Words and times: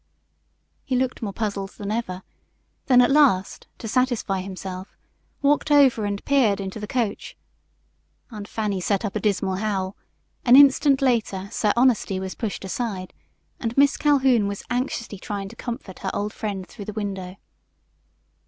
He 0.83 0.95
looked 0.95 1.21
more 1.21 1.31
puzzled 1.31 1.69
than 1.77 1.91
ever 1.91 2.23
then 2.87 3.03
at 3.03 3.11
last, 3.11 3.67
to 3.77 3.87
satisfy 3.87 4.41
himself, 4.41 4.97
walked 5.43 5.69
over 5.69 6.05
and 6.05 6.25
peered 6.25 6.59
into 6.59 6.79
the 6.79 6.87
coach. 6.87 7.37
Aunt 8.31 8.47
Fanny 8.47 8.81
set 8.81 9.05
up 9.05 9.15
a 9.15 9.19
dismal 9.19 9.57
howl; 9.57 9.95
an 10.43 10.55
instant 10.55 11.03
later 11.03 11.49
Sir 11.51 11.71
Honesty 11.77 12.19
was 12.19 12.33
pushed 12.33 12.65
aside, 12.65 13.13
and 13.59 13.77
Miss 13.77 13.95
Calhoun 13.95 14.47
was 14.47 14.63
anxiously 14.71 15.19
trying 15.19 15.49
to 15.49 15.55
comfort 15.55 15.99
her 15.99 16.09
old 16.15 16.33
friend 16.33 16.65
through 16.67 16.85
the 16.85 16.93
window. 16.93 17.35